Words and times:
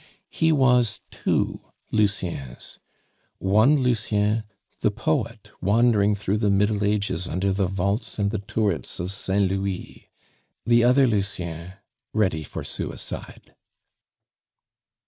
He 0.31 0.51
was 0.51 0.99
two 1.11 1.61
Luciens 1.93 2.79
one 3.37 3.77
Lucien 3.77 4.45
the 4.79 4.89
poet, 4.89 5.51
wandering 5.61 6.15
through 6.15 6.37
the 6.39 6.49
Middle 6.49 6.83
Ages 6.83 7.27
under 7.27 7.53
the 7.53 7.67
vaults 7.67 8.17
and 8.17 8.31
the 8.31 8.39
turrets 8.39 8.99
of 8.99 9.11
Saint 9.11 9.47
Louis, 9.51 10.09
the 10.65 10.83
other 10.83 11.05
Lucien 11.05 11.73
ready 12.13 12.41
for 12.41 12.63
suicide. 12.63 13.53